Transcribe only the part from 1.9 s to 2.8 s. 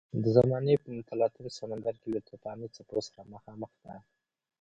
کې له توپاني